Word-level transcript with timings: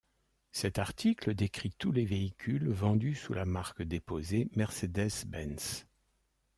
Cet 0.51 0.79
article 0.79 1.35
décrit 1.35 1.75
tous 1.77 1.91
les 1.91 2.05
véhicules 2.05 2.67
vendus 2.67 3.13
sous 3.13 3.35
la 3.35 3.45
marque 3.45 3.83
déposée 3.83 4.49
Mercedes-Benz. 4.55 5.85